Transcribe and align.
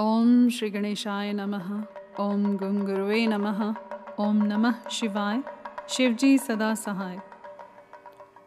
ओम 0.00 0.48
श्री 0.48 0.70
गणेशाय 0.70 1.32
नमः। 1.32 1.84
ओम 2.20 2.56
गुंगुरुवे 2.56 3.26
नमः। 3.26 3.74
ओम 4.20 4.36
नमः 4.44 4.88
शिवाय। 4.88 5.42
शिवजी 5.88 6.38
सदा 6.38 6.74
सहाय। 6.74 7.16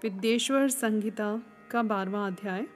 विद्येश्वर 0.04 0.70
संहिता 0.70 1.44
का 1.72 1.84
बारवा 1.84 2.28
अध्याय। 2.28 2.68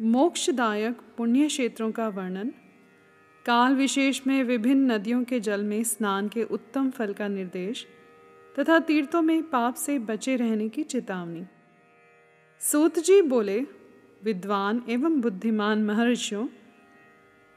मोक्षदायक 0.00 0.98
पुण्य 1.16 1.46
क्षेत्रों 1.46 1.92
का 1.92 2.08
वर्णन। 2.08 2.52
काल 3.46 3.74
विशेष 3.74 4.26
में 4.26 4.44
विभिन्न 4.44 4.92
नदियों 4.92 5.24
के 5.24 5.40
जल 5.40 5.62
में 5.62 5.84
स्नान 5.84 6.28
के 6.28 6.42
उत्तम 6.42 6.90
फल 6.90 7.12
का 7.12 7.28
निर्देश 7.28 7.86
तथा 8.58 8.78
तीर्थों 8.78 9.22
में 9.22 9.42
पाप 9.42 9.74
से 9.74 9.98
बचे 9.98 10.36
रहने 10.36 10.68
की 10.68 10.82
चेतावनी। 10.82 11.44
सूत 12.60 12.98
जी 12.98 13.22
बोले, 13.22 13.60
विद्वान 14.24 14.82
एवं 14.88 15.20
बुद्धिमान 15.20 15.84
महर्षियों 15.84 16.46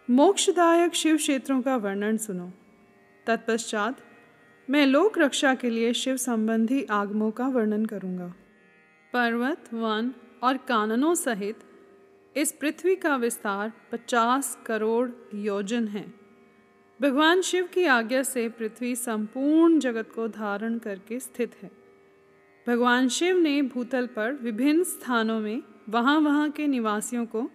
मोक्षदायक 0.10 0.96
शिव 0.96 1.18
क्षेत्रों 1.18 1.62
का 1.62 1.76
वर्णन 1.76 2.18
सुनो। 2.18 2.52
तत्पश्चात 3.28 3.98
मैं 4.70 4.86
लोक 4.86 5.18
रक्षा 5.18 5.56
के 5.56 5.70
लिए 5.70 5.94
शिव 5.94 6.18
संबंधी 6.18 6.84
आगमों 6.84 7.32
का 7.32 7.48
वर्णन 7.48 7.86
करूँगा। 7.86 8.36
पर्वत, 9.14 9.74
वन 9.74 10.14
और 10.44 10.58
काननों 10.58 11.16
सहित 11.16 11.60
इस 12.38 12.52
पृथ्वी 12.52 12.96
का 12.96 13.16
विस्तार 13.16 13.72
पचास 13.92 14.60
करोड़ 14.66 15.10
योजन 15.36 15.88
है। 15.88 16.14
भगवान 17.02 17.42
शिव 17.42 17.66
की 17.66 17.86
आज्ञा 17.86 18.24
से 18.24 18.50
पृथ्वी 18.50 18.96
संपूर्ण 18.96 19.80
जगत 19.80 20.12
को 20.16 20.28
धारण 20.28 20.78
करके 20.78 21.20
स्थित 21.20 21.56
है। 21.62 21.72
भगवान 22.68 23.08
शिव 23.08 23.38
ने 23.38 23.62
भूतल 23.62 24.08
पर 24.08 24.34
विभिन्न 24.34 24.84
स्थानों 24.84 25.40
में 25.40 25.64
वहाँ 25.90 26.20
वहाँ 26.20 26.52
के 26.52 26.68
निवासियों 26.68 27.26
को 27.26 27.50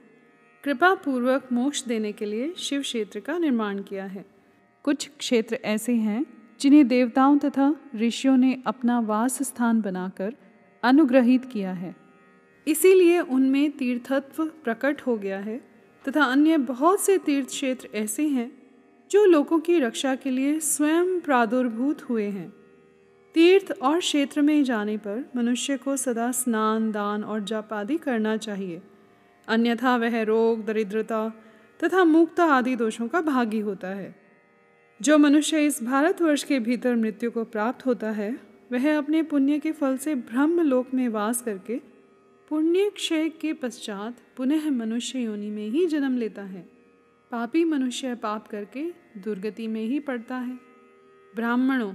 कृपा 0.64 0.94
पूर्वक 0.94 1.48
मोक्ष 1.52 1.84
देने 1.84 2.12
के 2.12 2.24
लिए 2.24 2.54
शिव 2.58 2.82
क्षेत्र 2.82 3.20
का 3.20 3.38
निर्माण 3.38 3.82
किया 3.82 4.04
है। 4.04 4.24
कुछ 4.82 5.10
क्षेत्र 5.18 5.58
ऐसे 5.64 5.92
हैं, 5.92 6.26
जिन्हें 6.60 6.88
देवताओं 6.88 7.38
तथा 7.38 7.76
ऋषियों 7.96 8.36
ने 8.36 8.62
अपना 8.66 9.00
वास 9.00 9.42
स्थान 9.42 9.80
बनाकर 9.80 10.34
अनुग्रहित 10.82 11.44
किया 11.44 11.72
है। 11.72 11.96
इसीलिए 12.68 13.20
उनमें 13.20 13.70
तीर्थत्व 13.70 14.44
प्रकट 14.44 15.00
हो 15.00 15.16
गया 15.18 15.38
है 15.38 15.60
तथा 16.08 16.24
अन्य 16.24 16.58
बहुत 16.58 17.00
से 17.00 17.18
तीर्थ 17.18 17.48
क्षेत्र 17.48 17.88
ऐसे 17.94 18.28
हैं, 18.28 18.52
जो 19.10 19.24
लोगों 19.24 19.60
की 19.60 19.78
रक्षा 19.78 20.14
के 20.14 20.30
लिए 20.30 20.60
स्वयं 20.60 21.20
प्रादुर्भूत 21.20 22.02
हुए 22.02 22.24
हैं। 22.24 22.52
तीर्थ 23.34 23.72
और 23.82 23.98
क्षेत्र 23.98 24.42
में 24.42 24.64
जाने 24.64 24.96
पर 24.96 25.30
मनुष्य 25.36 25.76
को 25.76 25.96
सदा 25.96 26.32
स्नान, 26.32 26.92
दान 26.92 27.24
और 27.24 27.40
जप 27.40 27.68
आदि 27.72 27.96
करना 27.96 28.36
चाहिए। 28.36 28.82
अन्यथा 29.50 29.96
वह 29.96 30.22
रोग, 30.22 30.64
दरिद्रता 30.64 31.28
तथा 31.80 32.04
मुक्ता 32.04 32.44
आदि 32.44 32.76
दोषों 32.76 33.08
का 33.08 33.20
भागी 33.20 33.60
होता 33.60 33.88
है। 33.88 34.14
जो 35.00 35.18
मनुष्य 35.18 35.64
इस 35.66 35.82
भारतवर्ष 35.82 36.42
के 36.44 36.58
भीतर 36.60 36.96
मृत्यु 36.96 37.30
को 37.30 37.44
प्राप्त 37.44 37.86
होता 37.86 38.10
है, 38.10 38.30
वह 38.72 38.96
अपने 38.98 39.22
पुण्य 39.22 39.58
के 39.58 39.72
फल 39.72 39.96
से 39.96 40.14
ब्रह्म 40.14 40.60
लोक 40.60 40.94
में 40.94 41.08
वास 41.08 41.42
करके 41.42 41.80
पुण्य 42.50 42.90
क्षय 42.90 43.28
के 43.30 43.52
पश्चात 43.52 44.16
पुनः 44.36 44.70
मनुष्य 44.70 45.18
योनि 45.18 45.50
में 45.50 45.66
ही 45.68 45.86
जन्म 45.86 46.16
लेता 46.18 46.42
है। 46.42 46.68
पापी 47.30 47.64
मनुष्य 47.64 48.14
पाप 48.14 48.46
करके 48.48 48.84
दुर्गति 49.16 49.66
में 49.68 49.84
ही 49.84 50.00
पड़ता 50.00 50.36
है। 50.36 50.58
ब्राह्मणों, 51.36 51.92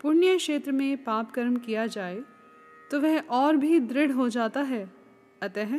पुण्य 0.00 0.36
क्षेत्र 0.36 0.72
में 0.72 0.96
पाप 1.04 1.30
कर्म 1.30 1.56
किया 1.56 1.86
जाए 1.86 2.22
तो 2.90 3.00
वह 3.00 3.18
और 3.18 3.56
भी 3.56 3.78
दृढ़ 3.80 4.10
हो 4.10 4.28
जाता 4.28 4.60
है। 4.62 4.90
अतः 5.42 5.78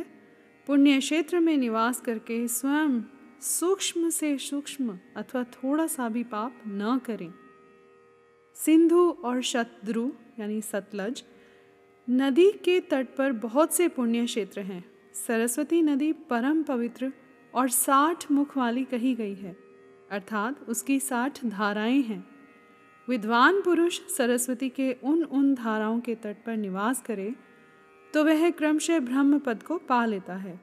पुण्य 0.66 0.98
क्षेत्र 0.98 1.40
में 1.40 1.56
निवास 1.56 2.00
करके 2.00 2.46
स्वयं 2.48 3.00
सूक्ष्म 3.40 4.08
से 4.10 4.38
सूक्ष्म 4.38 4.98
अथवा 5.16 5.44
थोड़ा 5.44 5.86
सा 5.86 6.08
भी 6.08 6.24
पाप 6.24 6.62
न 6.66 7.00
करें। 7.06 7.32
सिंधु 8.56 9.10
और 9.24 9.42
शत्रु, 9.42 10.10
यानी 10.40 10.60
सतलज, 10.62 11.24
नदी 12.08 12.50
के 12.52 12.80
तट 12.80 13.14
पर 13.16 13.32
बहुत 13.32 13.74
से 13.74 13.88
पुण्य 13.88 14.24
क्षेत्र 14.26 14.60
हैं। 14.60 14.84
सरस्वती 15.26 15.82
नदी 15.82 16.12
परम 16.12 16.62
पवित्र 16.62 17.12
और 17.54 17.68
साठ 17.68 18.30
मुख 18.30 18.56
वाली 18.56 18.84
कही 18.84 19.14
गई 19.14 19.34
है, 19.34 19.56
अर्थात 20.10 20.68
उसकी 20.68 21.00
साठ 21.00 21.44
धाराएँ 21.46 22.02
हैं। 22.02 22.24
विद्वान 23.08 23.60
पुरुष 23.60 24.00
सरस्वती 24.16 24.68
के 24.68 24.92
उन 25.04 25.22
उन 25.22 25.54
धाराओं 25.54 26.00
के 26.00 26.14
तट 26.14 26.44
पर 26.46 26.56
निवास 26.56 27.02
करे 27.02 27.34
तो 28.14 28.24
वह 28.24 28.50
क्रमशः 28.50 28.98
ब्रह्म 28.98 29.38
पद 29.38 29.62
को 29.62 29.78
पा 29.78 30.04
लेता 30.04 30.34
है। 30.34 30.60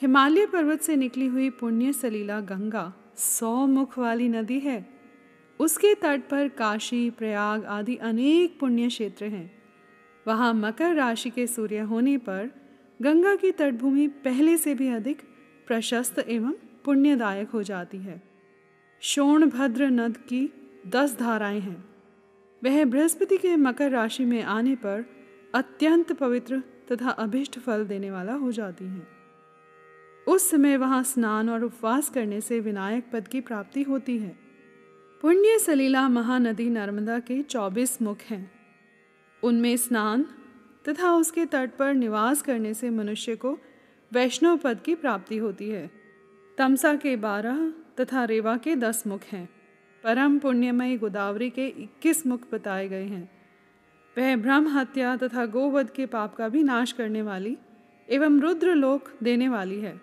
हिमालय 0.00 0.46
पर्वत 0.46 0.80
से 0.80 0.96
निकली 0.96 1.26
हुई 1.26 1.50
पुण्य 1.50 1.92
सलीला 1.92 2.40
गंगा 2.40 2.94
सौ 3.16 3.66
मुख 3.66 3.98
वाली 3.98 4.28
नदी 4.28 4.58
है। 4.58 4.86
उसके 5.60 5.94
तट 5.94 6.22
पर 6.30 6.48
काशी, 6.48 7.10
प्रयाग 7.10 7.64
आदि 7.64 7.96
अनेक 7.96 8.58
पुण्य 8.58 8.88
क्षेत्र 8.88 9.24
हैं। 9.24 9.62
वहाँ 10.26 10.54
मकर 10.54 10.94
राशि 10.94 11.30
के 11.30 11.46
सूर्य 11.46 11.78
होने 11.78 12.18
पर 12.18 12.50
गंगा 13.02 13.36
की 13.36 13.52
तटभूमि 13.52 14.08
पहले 14.08 14.56
से 14.56 14.74
भी 14.74 14.88
अधिक 14.88 15.22
प्रशस्त 15.66 16.18
एवं 16.18 16.54
पुण्यदायक 16.84 17.48
हो 17.48 17.62
जाती 17.62 17.98
है। 17.98 18.22
शोणभद्र 19.00 19.90
नद 19.90 20.16
की 20.16 20.52
दस 20.86 21.18
धाराएँ 21.18 21.60
हैं। 21.60 21.84
वह 22.64 22.84
बृहस्पति 22.84 23.36
के 23.36 23.56
मकर 23.56 23.90
राशि 23.90 24.24
में 24.24 24.42
आने 24.42 24.74
पर 24.74 25.04
अत्यंत 25.54 26.12
पवित्र 26.12 26.62
तथा 26.92 27.10
अभिष्ट 27.10 27.58
फल 27.58 27.84
देने 27.84 28.10
वाला 28.10 28.32
हो 28.32 28.52
जाती 28.52 28.84
हैं। 28.84 29.08
उस 30.28 30.50
समय 30.50 30.76
वहाँ 30.76 31.02
स्नान 31.02 31.50
और 31.50 31.64
उपवास 31.64 32.10
करने 32.10 32.40
से 32.40 32.60
विनायक 32.60 33.04
पद 33.12 33.28
की 33.28 33.40
प्राप्ति 33.40 33.82
होती 33.82 34.18
है। 34.18 34.38
पुण्य 35.22 35.58
सलीला 35.58 36.08
महानदी 36.08 36.70
नर्मदा 36.70 37.18
के 37.18 37.42
चौबीस 37.42 38.02
मुख 38.02 38.18
हैं। 38.20 38.52
उनमें 39.42 39.76
स्नान 39.76 40.26
तथा 40.88 41.12
उसके 41.12 41.46
तट 41.46 41.70
पर 41.78 41.94
निवास 41.94 42.42
करने 42.42 42.74
से 42.74 42.90
मनुष्य 42.90 43.36
को 43.36 43.58
वैष्णव 44.12 44.56
पद 44.56 44.80
की 44.80 44.94
प्राप्ति 44.94 45.36
होती 45.36 45.70
है। 45.70 45.90
तमसा 46.58 46.94
के 46.94 47.16
बारह 47.16 47.72
तथा 48.00 48.24
रेवा 48.24 48.56
के 48.56 48.76
दस 48.76 49.06
मुख 49.06 49.20
हैं। 49.32 49.48
परम 50.04 50.38
पुण्यमयी 50.38 50.98
गोदावरी 50.98 51.50
के 51.50 51.68
इक्कीस 51.68 52.26
मुख 52.26 52.40
बताए 52.52 52.88
गए 52.88 53.04
हैं। 53.04 53.33
वह 54.18 54.36
ब्रह्म 54.36 54.68
हत्या 54.68 55.16
तथा 55.16 55.46
गोवध 55.46 55.90
के 55.90 56.06
पाप 56.06 56.34
का 56.36 56.48
भी 56.48 56.62
नाश 56.62 56.92
करने 56.92 57.22
वाली 57.22 57.56
एवं 58.10 58.40
रुद्र 58.40 58.74
लोक 58.74 59.10
देने 59.22 59.48
वाली 59.48 59.80
है। 59.80 60.00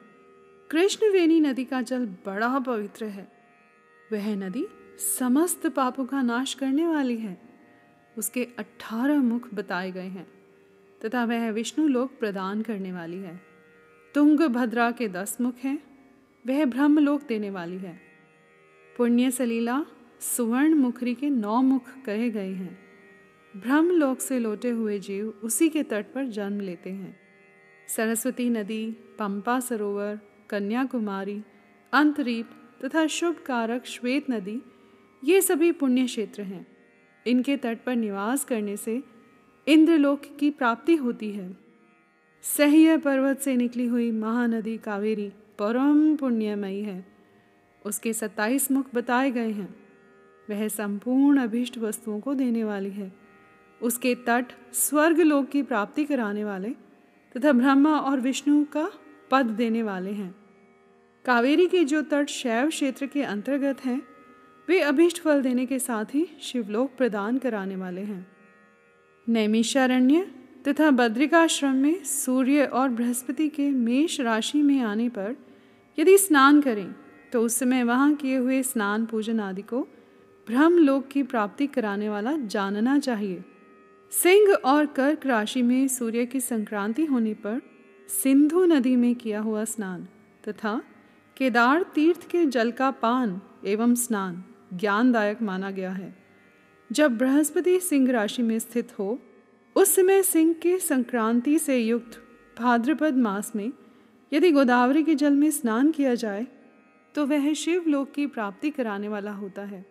कृष्णवेणी 0.72 1.40
नदी 1.40 1.66
का 1.66 1.82
जल 1.82 2.06
बड़ा 2.06 2.60
पवित्र 2.60 3.06
है। 3.06 3.32
वह 4.12 4.36
नदी 4.36 4.68
समस्त 5.20 5.68
पापों 5.68 6.06
का 6.06 6.22
नाश 6.22 6.54
करने 6.54 6.88
वाली 6.88 7.18
है। 7.18 7.42
उसके 8.18 8.48
अठारह 8.60 9.20
मुख 9.20 9.54
बताए 9.54 9.92
गए 9.92 10.08
हैं 10.08 10.28
तथा 11.06 11.26
वह 11.26 11.52
विष्णु 11.52 11.88
लोक 11.88 12.12
प्रदान 12.20 12.62
करने 12.62 12.92
वाली 12.92 13.18
है। 13.18 13.42
तुंग 14.16 14.40
भद्रा 14.40 14.92
के 14.92 15.08
दस 15.08 15.38
मुख 15.42 15.56
हैं। 15.64 15.80
वह 16.48 16.66
ब्रह्मलोक 16.66 17.22
देने 17.28 17.50
वाली 17.50 17.78
है। 17.78 18.02
पुण्य 18.98 19.32
सलीला 19.32 19.86
सुवर्ण 20.20 20.74
मुखरी 20.74 21.16
के 21.16 21.30
नौ 21.30 21.62
मुख 21.62 21.84
कहे 22.06 22.30
गए 22.30 22.54
हैं। 22.54 22.91
ब्रह्मलोक 23.58 24.20
से 24.20 24.40
लौटे 24.40 24.70
हुए 24.70 25.00
जीव 25.00 25.34
उसी 25.44 25.70
के 25.70 25.84
तट 25.84 26.06
पर 26.16 26.26
जन्म 26.26 26.60
लेते 26.60 26.90
हैं। 26.90 27.20
सरस्वती 27.88 28.50
नदी, 28.50 28.92
पंपा 28.92 29.60
सरोवर, 29.60 30.20
कन्याकुमारी, 30.50 31.42
अंतरीप 31.94 32.50
तथा 32.86 33.08
शुभ 33.08 33.36
कारक 33.36 33.86
श्वेत 33.86 34.30
नदी, 34.30 34.62
ये 35.24 35.42
सभी 35.42 35.72
पुण्य 35.72 36.06
क्षेत्र 36.06 36.42
हैं। 36.42 36.68
इनके 37.28 37.58
तट 37.58 37.80
पर 37.86 37.96
निवास 37.96 38.46
करने 38.46 38.78
से 38.78 39.04
इंद्रलोक 39.68 40.22
की 40.40 40.50
प्राप्ति 40.50 40.96
होती 40.96 41.32
है। 41.32 41.58
सह्य 42.42 42.98
पर्वत 42.98 43.40
से 43.40 43.56
निकली 43.56 43.86
हुई 43.86 44.12
महानदी 44.12 44.78
कावेरी 44.78 45.32
परम 45.60 46.16
पुण्यमयी 46.16 46.82
है। 46.82 47.06
उसके 47.86 48.14
सत्ताईस 48.14 48.72
मुख 48.72 48.86
बताए 48.96 49.32
गए 49.32 49.52
हैं। 49.52 49.76
वह 50.50 50.68
संपूर्ण 50.68 51.40
अभीष्ट 51.40 51.78
वस्तुओं 51.78 52.20
को 52.20 52.34
देने 52.34 52.64
वाली 52.64 52.90
है। 52.90 53.21
उसके 53.82 54.14
तट 54.28 54.54
स्वर्ग 54.74 55.20
लोक 55.20 55.50
की 55.50 55.62
प्राप्ति 55.64 56.06
कराने 56.06 56.44
वाले 56.44 56.70
तथा 57.36 57.52
ब्रह्मा 57.52 57.96
और 58.00 58.20
विष्णु 58.20 58.64
का 58.64 58.90
पद 59.32 59.46
देने 59.46 59.84
वाले 59.84 60.12
हैं। 60.12 60.36
कावेरी 61.26 61.68
के 61.68 61.84
जो 61.84 62.02
तट 62.02 62.30
शैव 62.30 62.70
क्षेत्र 62.70 63.06
के 63.06 63.24
अंतर्गत 63.24 63.86
हैं, 63.86 64.02
वे 64.68 64.80
अभीष्ट 64.80 65.22
फल 65.22 65.42
देने 65.42 65.66
के 65.66 65.80
साथ 65.80 66.16
ही 66.16 66.28
शिवलोक 66.42 66.92
प्रदान 66.98 67.38
कराने 67.38 67.76
वाले 67.76 68.02
हैं। 68.02 68.26
नैमिषारण्य 69.28 70.28
तथा 70.68 70.90
बद्रिकाश्रम 70.92 71.76
में 71.76 72.04
सूर्य 72.04 72.66
और 72.66 72.90
बृहस्पति 72.90 73.48
के 73.50 73.70
मेष 73.70 74.20
राशि 74.22 74.62
में 74.62 74.80
आने 74.82 75.08
पर 75.10 75.36
यदि 75.98 76.18
स्नान 76.18 76.62
करें 76.62 76.94
तो 77.32 77.42
उस 77.42 77.58
समय 77.60 77.84
वहाँ 77.84 78.14
किए 78.14 78.38
हुए 78.38 78.62
स्नान 78.64 79.06
पूजन 79.06 79.40
आदि 79.40 79.62
को 79.62 79.82
ब्रह्मलोक 80.48 81.08
की 81.08 81.24
प्राप्ति 81.24 81.68
कराने 81.68 82.10
वाला 82.10 82.36
जानना 82.38 82.98
चाहिए। 83.00 83.44
सिंह 84.12 84.54
और 84.54 84.86
कर्क 84.86 85.26
राशि 85.26 85.62
में 85.62 85.88
सूर्य 85.88 86.26
की 86.26 86.40
संक्रांति 86.40 87.06
होने 87.06 87.34
पर 87.34 87.62
सिंधु 88.10 88.64
नदी 88.66 88.96
में 88.96 89.14
किया 89.16 89.40
हुआ 89.40 89.64
स्नान 89.64 90.08
तथा 90.48 90.82
केदार 91.38 91.84
तीर्थ 91.84 92.28
के 92.30 92.46
जल 92.46 92.72
का 92.72 92.90
पान 92.92 93.42
एवं 93.66 93.96
स्नान 93.96 94.44
ज्ञानदायक 94.74 95.42
माना 95.42 95.72
गया 95.72 95.92
है। 95.92 96.14
जब 96.92 97.18
बृहस्पति 97.18 97.80
सिंह 97.80 98.12
राशि 98.12 98.42
में 98.42 98.58
स्थित 98.60 99.00
हो, 99.00 99.20
उस 99.76 99.96
समय 99.96 100.22
सिंह 100.24 100.54
के 100.54 100.78
संक्रांति 100.80 101.60
से 101.60 101.78
युक्त 101.78 102.22
भाद्रपद 102.60 103.18
मास 103.18 103.52
में 103.56 103.72
यदि 104.34 104.52
गोदावरी 104.52 105.04
के 105.04 105.16
जल 105.16 105.34
में 105.34 105.50
स्नान 105.52 105.92
किया 105.92 106.16
जाए 106.16 106.48
तो 107.16 107.26
वह 107.26 107.54
शिव 107.54 107.84
लोक 107.88 108.12
की 108.12 108.26
प्राप्ति 108.28 108.70
कराने 108.70 109.08
वाला 109.10 109.32
होता 109.32 109.62
है। 109.62 109.86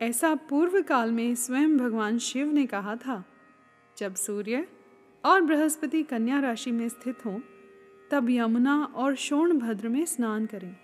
ऐसा 0.00 0.34
पूर्व 0.34 0.80
काल 0.82 1.12
में 1.12 1.34
स्वयं 1.34 1.76
भगवान 1.78 2.18
शिव 2.18 2.52
ने 2.52 2.66
कहा 2.66 2.96
था 2.96 3.24
जब 4.00 4.14
सूर्य 4.14 4.68
और 5.24 5.40
बृहस्पति 5.40 6.02
कन्या 6.02 6.40
राशि 6.40 6.70
में 6.70 6.88
स्थित 6.88 7.26
हों, 7.26 7.40
तब 8.10 8.30
यमुना 8.30 8.84
और 8.84 9.14
शोणभद्र 9.14 9.88
में 9.88 10.04
स्नान 10.04 10.46
करें। 10.46 10.76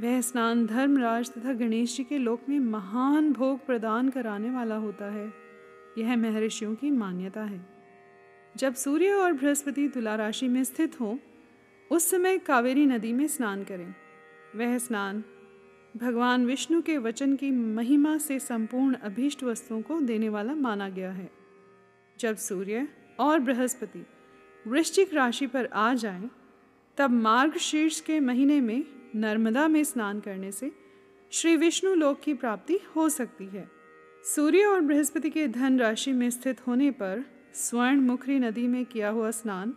वह 0.00 0.20
स्नान 0.20 0.66
धर्मराज 0.66 1.30
तथा 1.30 1.52
गणेश 1.52 1.96
जी 1.96 2.04
के 2.04 2.18
लोक 2.18 2.40
में 2.48 2.60
महान 2.60 3.32
भोग 3.32 3.66
प्रदान 3.66 4.10
कराने 4.10 4.50
वाला 4.50 4.76
होता 4.76 5.04
है। 5.12 5.32
यह 5.98 6.16
महर्षियों 6.16 6.74
की 6.74 6.90
मान्यता 6.90 7.44
है। 7.44 7.66
जब 8.56 8.74
सूर्य 8.74 9.12
और 9.12 9.32
बृहस्पति 9.32 9.88
तुला 9.88 10.14
राशि 10.14 10.48
में 10.48 10.64
स्थित 10.64 11.00
हों, 11.00 11.18
उस 11.90 12.10
समय 12.10 12.38
कावेरी 12.38 12.86
नदी 12.86 13.12
में 13.12 13.28
स्नान 13.28 13.64
करें। 13.64 13.94
वह 14.56 14.78
स्नान 14.78 15.24
भगवान 15.96 16.46
विष्णु 16.46 16.82
के 16.82 16.98
वचन 16.98 17.36
की 17.36 17.50
महिमा 17.50 18.18
से 18.18 18.38
संपूर्ण 18.38 18.94
अभीष्ट 18.94 19.42
वस्तुओं 19.42 19.82
को 19.82 20.00
देने 20.00 20.28
वाला 20.28 20.54
माना 20.54 20.88
गया 20.88 21.12
है। 21.12 21.41
जब 22.22 22.36
सूर्य 22.36 22.88
और 23.20 23.38
बृहस्पति 23.38 24.06
वृश्चिक 24.66 25.14
राशि 25.14 25.46
पर 25.46 25.66
आ 25.66 25.94
जाएँ, 25.94 26.30
तब 26.96 27.10
मार्ग 27.10 27.56
शीर्ष 27.56 28.00
के 28.00 28.20
महीने 28.20 28.60
में 28.60 28.84
नर्मदा 29.16 29.68
में 29.68 29.84
स्नान 29.84 30.20
करने 30.20 30.52
से 30.52 30.70
श्री 31.32 31.56
विष्णु 31.56 31.94
लोक 31.94 32.20
की 32.20 32.34
प्राप्ति 32.34 32.78
हो 32.96 33.08
सकती 33.08 33.46
है। 33.46 33.68
सूर्य 34.24 34.64
और 34.64 34.80
बृहस्पति 34.80 35.30
के 35.30 35.48
धन 35.48 35.78
राशि 35.78 36.12
में 36.12 36.30
स्थित 36.30 36.66
होने 36.66 36.90
पर 36.90 37.24
स्वर्ण 37.54 38.00
मुखरी 38.00 38.38
नदी 38.38 38.66
में 38.66 38.84
किया 38.84 39.08
हुआ 39.08 39.30
स्नान 39.30 39.74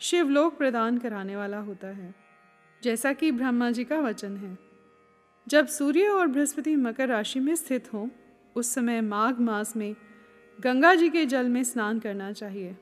शिवलोक 0.00 0.58
प्रदान 0.58 0.98
कराने 0.98 1.36
वाला 1.36 1.58
होता 1.58 1.88
है 1.88 2.14
जैसा 2.82 3.12
कि 3.12 3.30
ब्रह्मा 3.30 3.70
जी 3.70 3.84
का 3.84 4.00
वचन 4.00 4.36
है। 4.36 4.58
जब 5.48 5.66
सूर्य 5.66 6.08
और 6.08 6.26
बृहस्पति 6.26 6.76
मकर 6.76 7.08
राशि 7.08 7.40
में 7.40 7.54
स्थित 7.54 7.92
हों 7.92 8.08
उस 8.56 8.74
समय 8.74 9.00
माघ 9.00 9.40
मास 9.40 9.76
में 9.76 9.94
गंगा 10.58 10.94
जी 10.94 11.08
के 11.10 11.26
जल 11.26 11.48
में 11.48 11.64
स्नान 11.64 11.98
करना 11.98 12.32
चाहिए। 12.32 12.76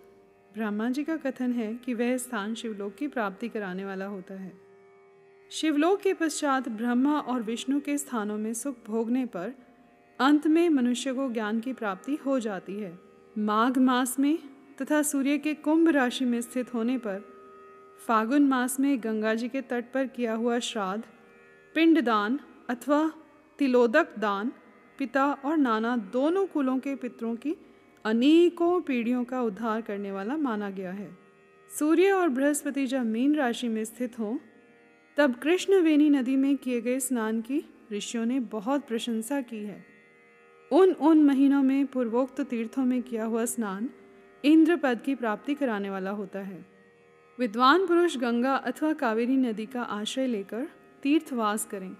ब्रह्मा 0.54 0.90
जी 0.90 1.04
का 1.04 1.16
कथन 1.16 1.52
है 1.52 1.74
कि 1.74 1.94
वह 1.94 2.16
स्थान 2.16 2.54
शिवलोक 2.54 2.94
की 2.94 3.08
प्राप्ति 3.08 3.48
कराने 3.48 3.84
वाला 3.84 4.06
होता 4.06 4.34
है। 4.34 4.52
शिवलोक 5.50 6.00
के 6.00 6.12
पश्चात 6.14 6.68
ब्रह्मा 6.68 7.18
और 7.20 7.42
विष्णु 7.42 7.80
के 7.80 7.98
स्थानों 7.98 8.38
में 8.38 8.54
सुख 8.54 8.76
भोगने 8.86 9.26
पर 9.26 9.52
अंत 10.20 10.46
में 10.46 10.68
मनुष्य 10.68 11.12
को 11.12 11.30
ज्ञान 11.30 11.60
की 11.60 11.72
प्राप्ति 11.72 12.18
हो 12.26 12.38
जाती 12.38 12.80
है। 12.80 12.98
माघ 13.38 13.78
मास 13.78 14.18
में 14.18 14.38
तथा 14.82 15.02
सूर्य 15.02 15.38
के 15.38 15.54
कुंभ 15.54 15.88
राशि 15.88 16.24
में 16.24 16.40
स्थित 16.40 16.74
होने 16.74 16.98
पर 16.98 17.20
फागुन 18.06 18.46
मास 18.46 18.80
में 18.80 18.98
गंगा 19.04 19.34
जी 19.34 19.48
के 19.48 19.60
तट 19.60 19.92
पर 19.94 20.06
किया 20.06 20.34
हुआ 20.34 20.58
श्राद्ध 20.58 21.04
पिंडदान 21.74 22.40
अथवा 22.68 23.12
तिलोदक 23.58 24.18
दान 24.18 24.52
पिता 25.02 25.32
और 25.32 25.56
नाना 25.56 25.96
दोनों 25.96 26.46
कुलों 26.46 26.78
के 26.78 26.94
पितरों 26.94 27.36
की 27.36 27.56
अनेकों 28.04 28.80
पीढ़ियों 28.80 29.24
का 29.24 29.42
उद्धार 29.42 29.80
करने 29.80 30.12
वाला 30.12 30.36
माना 30.36 30.70
गया 30.70 30.92
है। 30.92 31.18
सूर्य 31.78 32.12
और 32.12 32.28
बृहस्पति 32.28 32.86
जब 32.86 33.06
मीन 33.06 33.34
राशि 33.34 33.68
में 33.68 33.84
स्थित 33.84 34.18
हों, 34.18 34.38
तब 35.16 35.34
कृष्णवेणी 35.34 36.10
नदी 36.10 36.36
में 36.36 36.56
किए 36.56 36.80
गए 36.80 37.00
स्नान 37.00 37.40
की 37.40 37.64
ऋषियों 37.92 38.26
ने 38.26 38.40
बहुत 38.40 38.88
प्रशंसा 38.88 39.40
की 39.40 39.56
है। 39.56 39.84
उन 40.72 40.92
उन 40.92 41.22
महीनों 41.22 41.62
में 41.62 41.86
पूर्वोक्त 41.86 42.40
तीर्थों 42.40 42.84
में 42.84 43.02
किया 43.02 43.24
हुआ 43.24 43.44
स्नान 43.44 43.90
इंद्र 44.44 44.76
पद 44.76 45.02
की 45.04 45.14
प्राप्ति 45.14 45.54
कराने 45.54 45.90
वाला 45.90 46.10
होता 46.10 46.38
है। 46.38 46.66
विद्वान 47.38 47.86
पुरुष 47.86 48.16
गंगा 48.16 48.54
अथवा 48.54 48.92
कावेरी 48.92 49.36
नदी 49.36 49.66
का 49.66 49.82
आश्रय 49.82 50.26
लेकर 50.26 50.68
तीर्थवास 51.02 51.64
करें। 51.64 51.96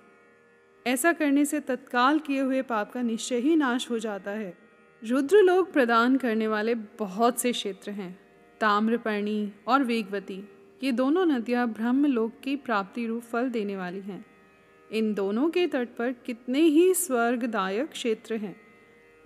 ऐसा 0.87 1.13
करने 1.13 1.45
से 1.45 1.61
तत्काल 1.61 2.19
किए 2.19 2.41
हुए 2.41 2.63
पाप 2.63 2.93
का 2.93 3.03
निश्चय 3.03 3.37
ही 3.37 3.57
नाश 3.57 3.91
हो 3.91 3.99
जाता 3.99 4.31
है। 4.31 4.55
रुद्र 5.03 5.37
लोग 5.37 5.73
प्रदान 5.73 6.17
करने 6.17 6.49
वाले 6.49 6.75
बहुत 6.75 7.41
से 7.41 7.53
क्षेत्र 7.53 7.91
हैं, 7.91 8.19
ताम्रपर्णी 8.61 9.53
और 9.69 9.85
वेगवती। 9.85 10.43
ये 10.83 10.93
दोनों 10.93 11.27
नदियाँ 11.27 11.67
ब्रह्मलोक 11.69 12.33
की 12.45 12.57
प्राप्ति 12.57 13.07
रूप 13.07 13.23
फल 13.23 13.51
देने 13.51 13.77
वाली 13.77 14.01
हैं। 14.01 14.25
इन 14.91 15.15
दोनों 15.15 15.49
के 15.51 15.67
तट 15.67 15.89
पर 15.89 16.13
कितने 16.27 16.61
ही 16.61 16.95
स्वर्गदायक 16.95 17.91
क्षेत्र 17.91 18.35
हैं। 18.35 18.57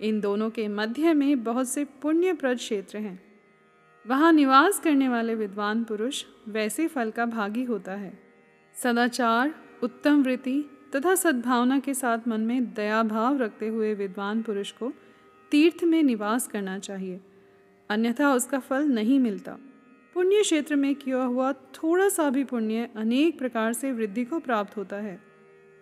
इन 0.01 0.19
दोनों 0.21 0.49
के 0.49 0.67
मध्य 0.67 1.13
में 1.13 1.43
बहुत 1.43 1.69
से 1.69 1.85
पुण्यप्रद 2.01 2.57
क्षेत्र 2.57 2.97
हैं। 2.97 3.19
वहाँ 4.05 4.31
निवास 4.33 4.79
करने 4.79 5.09
वाले 5.09 5.35
विद्वान 5.35 5.83
पुरुष 5.83 6.23
वैसे 6.47 6.87
फल 6.87 7.11
का 7.11 7.25
भागी 7.25 7.63
होता 7.63 7.91
है। 7.91 8.17
सदाचार, 8.75 9.53
उत्तम 9.83 10.23
वृत्ति 10.23 10.63
तथा 10.93 11.13
सद्भावना 11.15 11.79
के 11.79 11.93
साथ 11.93 12.27
मन 12.27 12.41
में 12.41 12.73
दया 12.73 13.01
भाव 13.03 13.37
रखते 13.37 13.67
हुए 13.67 13.93
विद्वान 13.93 14.41
पुरुष 14.41 14.71
को 14.71 14.91
तीर्थ 15.51 15.83
में 15.83 16.01
निवास 16.03 16.47
करना 16.47 16.77
चाहिए। 16.79 17.19
अन्यथा 17.89 18.33
उसका 18.33 18.59
फल 18.59 18.87
नहीं 18.89 19.19
मिलता। 19.19 19.57
पुण्य 20.15 20.41
क्षेत्र 20.41 20.75
में 20.75 20.93
किया 20.95 21.23
हुआ 21.23 21.51
थोड़ा 21.75 22.07
सा 22.09 22.29
भी 22.29 22.43
पुण्य 22.43 22.87
अनेक 22.95 23.37
प्रकार 23.39 23.73
से 23.73 23.91
वृद्धि 23.91 24.23
को 24.25 24.39
प्राप्त 24.39 24.77
होता 24.77 24.95
है, 24.95 25.19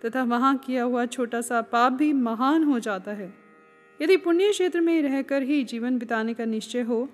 तथा 0.01 0.23
वहाँ 0.23 0.55
किया 0.57 0.83
हुआ 0.83 1.05
छोटा 1.05 1.41
सा 1.41 1.61
पाप 1.63 1.91
भी 1.91 2.11
महान 2.13 2.63
हो 2.63 2.79
जाता 2.79 3.11
है। 3.11 3.33
यदि 3.99 4.17
पुण्य 4.17 4.49
क्षेत्र 4.51 4.81
में 4.81 5.01
रहकर 5.01 5.43
ही 5.43 5.63
जीवन 5.63 5.97
बिताने 5.97 6.33
का 6.33 6.45
निश्चय 6.45 6.81
हो 6.81 7.07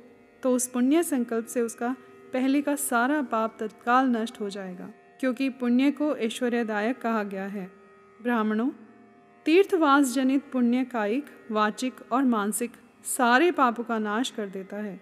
तो 0.43 0.51
उस 0.51 0.67
पुण्य 0.67 1.03
संकल्प 1.03 1.45
से 1.45 1.61
उसका 1.61 1.95
पहले 2.33 2.61
का 2.61 2.75
सारा 2.75 3.21
पाप 3.21 3.57
तत्काल 3.59 4.07
नष्ट 4.07 4.39
हो 4.41 4.49
जाएगा, 4.49 4.89
क्योंकि 5.19 5.49
पुण्य 5.51 5.91
को 5.91 6.15
ऐश्वर्यदायक 6.17 7.01
कहा 7.01 7.23
गया 7.23 7.45
है। 7.45 7.69
ब्राह्मणों 8.23 8.69
तीर्थवास 9.45 10.13
जनित 10.13 10.43
पुण्य 10.51 10.83
कायिक 10.83 11.25
वाचिक 11.51 11.93
और 12.11 12.23
मानसिक 12.23 12.71
सारे 13.05 13.51
पापों 13.51 13.83
का 13.83 13.97
नाश 13.99 14.29
कर 14.29 14.47
देता 14.47 14.77
है। 14.77 14.99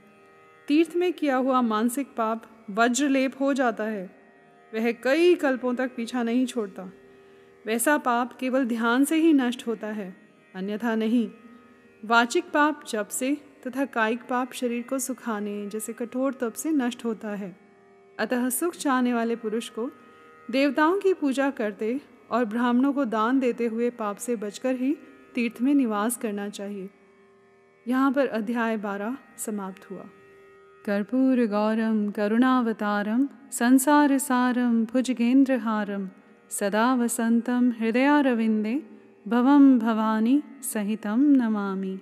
तीर्थ 0.67 0.95
में 0.95 1.11
किया 1.13 1.35
हुआ 1.35 1.61
मानसिक 1.61 2.07
पाप 2.07 2.43
वज्रलेप 2.69 3.39
हो 3.41 3.53
जाता 3.53 3.83
है। 3.83 4.05
वह 4.73 4.91
कई 4.91 5.35
कल्पों 5.35 5.73
तक 5.75 5.91
पीछा 5.95 6.23
नहीं 6.23 6.45
छोड़ता। 6.45 6.91
वैसा 7.65 7.97
पाप 7.97 8.37
केवल 8.39 8.65
ध्यान 8.65 9.05
से 9.05 9.15
ही 9.15 9.33
नष्ट 9.33 9.67
होता 9.67 9.87
है, 9.87 10.15
अन्यथा 10.55 10.95
नहीं। 10.95 11.29
वाचिक 12.03 12.51
पाप 12.51 12.85
जब 12.89 13.07
से 13.07 13.35
तथा 13.67 13.85
कायिक 13.85 14.21
पाप 14.29 14.53
शरीर 14.53 14.83
को 14.83 14.99
सुखाने 14.99 15.65
जैसे 15.67 15.93
कठोर 15.93 16.33
तप 16.33 16.53
से 16.53 16.71
नष्ट 16.71 17.03
होता 17.05 17.29
है। 17.29 17.55
अतः 18.19 18.49
सुख 18.49 18.75
चाहने 18.75 19.13
वाले 19.13 19.35
पुरुष 19.35 19.69
को 19.69 19.89
देवताओं 20.51 20.99
की 20.99 21.13
पूजा 21.13 21.49
करते 21.49 21.99
और 22.31 22.45
ब्राह्मणों 22.45 22.93
को 22.93 23.05
दान 23.05 23.39
देते 23.39 23.65
हुए 23.65 23.89
पाप 23.89 24.17
से 24.17 24.35
बचकर 24.35 24.75
ही 24.75 24.97
तीर्थ 25.35 25.61
में 25.61 25.73
निवास 25.73 26.17
करना 26.17 26.49
चाहिए। 26.49 26.89
यहाँ 27.87 28.11
पर 28.11 28.27
अध्याय 28.27 28.77
बारह 28.77 29.17
समाप्त 29.37 29.91
हुआ। 29.91 30.05
कर्पूर 30.85 31.45
गौरम, 31.47 32.11
करुणावतारम, 32.11 33.29
संसार 33.51 34.17
सारम 34.17 34.85
भुजगेंद्रहारम 34.85 36.09
सदा 36.49 36.95
वसंतम 36.95 37.73
हृदयारविंदे, 37.79 38.83
भवम 39.27 39.79
भवानी 39.79 40.43
सहितम 40.61 41.19
नमामि। 41.19 41.99